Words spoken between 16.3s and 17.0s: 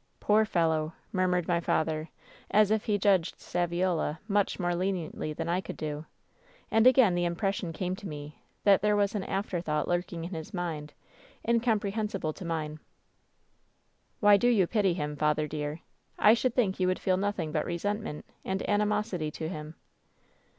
should think you would